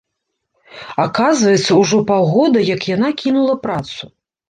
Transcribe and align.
Аказваецца, 1.03 1.69
ужо 1.81 2.01
паўгода, 2.09 2.67
як 2.75 2.91
яна 2.97 3.15
кінула 3.25 3.63
працу! 3.71 4.15